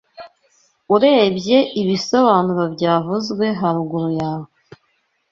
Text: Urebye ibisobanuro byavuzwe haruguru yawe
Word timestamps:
Urebye 0.95 1.57
ibisobanuro 1.81 2.63
byavuzwe 2.75 3.45
haruguru 3.59 4.09
yawe 4.21 4.47